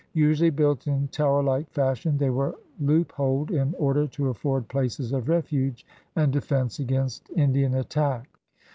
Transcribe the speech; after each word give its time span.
Usually 0.15 0.49
built 0.49 0.87
in 0.87 1.09
tower 1.09 1.43
like 1.43 1.69
fashion, 1.69 2.17
they 2.17 2.31
were 2.31 2.55
loopholed 2.79 3.51
in 3.51 3.75
order 3.75 4.07
to 4.07 4.29
afford 4.29 4.67
places 4.67 5.13
of 5.13 5.29
refuge 5.29 5.85
and 6.15 6.33
defense 6.33 6.79
against 6.79 7.29
Indian 7.35 7.75
attack. 7.75 8.27